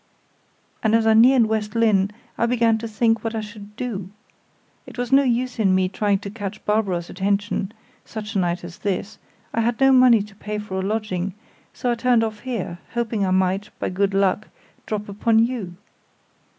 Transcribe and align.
"And 0.81 0.95
as 0.95 1.05
I 1.05 1.13
neared 1.13 1.45
West 1.45 1.75
Lynne 1.75 2.09
I 2.35 2.47
began 2.47 2.79
to 2.79 2.87
think 2.87 3.23
what 3.23 3.35
I 3.35 3.41
should 3.41 3.75
do. 3.75 4.09
It 4.87 4.97
was 4.97 5.11
no 5.11 5.21
use 5.21 5.59
in 5.59 5.75
me 5.75 5.89
trying 5.89 6.17
to 6.25 6.31
catch 6.31 6.65
Barbara's 6.65 7.07
attention 7.07 7.71
such 8.03 8.33
a 8.33 8.39
night 8.39 8.63
as 8.63 8.79
this; 8.79 9.19
I 9.53 9.59
had 9.61 9.79
no 9.79 9.91
money 9.91 10.23
to 10.23 10.33
pay 10.33 10.57
for 10.57 10.73
a 10.79 10.81
lodging; 10.81 11.35
so 11.71 11.91
I 11.91 11.93
turned 11.93 12.23
off 12.23 12.39
here, 12.39 12.79
hoping 12.95 13.23
I 13.23 13.29
might, 13.29 13.69
by 13.77 13.89
good 13.89 14.15
luck, 14.15 14.47
drop 14.87 15.07
upon 15.07 15.37
you. 15.37 15.75